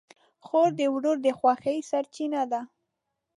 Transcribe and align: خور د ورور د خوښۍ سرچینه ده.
خور 0.45 0.69
د 0.79 0.81
ورور 0.93 1.17
د 1.25 1.27
خوښۍ 1.39 1.77
سرچینه 1.89 2.41
ده. 2.51 2.61